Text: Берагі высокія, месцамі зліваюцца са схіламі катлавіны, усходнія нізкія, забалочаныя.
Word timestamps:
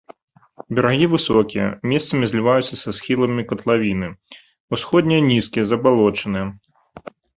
Берагі 0.77 1.07
высокія, 1.15 1.65
месцамі 1.91 2.29
зліваюцца 2.31 2.75
са 2.83 2.89
схіламі 2.99 3.43
катлавіны, 3.51 4.09
усходнія 4.79 5.21
нізкія, 5.29 5.63
забалочаныя. 5.73 6.45